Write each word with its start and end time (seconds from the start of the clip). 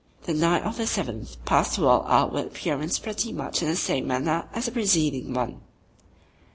The 0.23 0.33
night 0.33 0.63
of 0.63 0.77
the 0.77 0.87
seventh 0.87 1.45
passed 1.45 1.75
to 1.75 1.85
all 1.85 2.03
outward 2.07 2.47
appearance 2.47 2.97
pretty 2.97 3.31
much 3.31 3.61
in 3.61 3.67
the 3.67 3.75
same 3.75 4.07
manner 4.07 4.49
as 4.51 4.65
the 4.65 4.71
preceding 4.71 5.31
one. 5.31 5.61